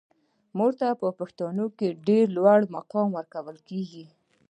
مور 0.57 0.71
ته 0.79 0.87
په 1.01 1.07
پښتنو 1.19 1.65
کې 1.77 1.87
ډیر 2.07 2.25
لوړ 2.37 2.59
مقام 2.75 3.07
ورکول 3.17 3.57
کیږي. 3.69 4.05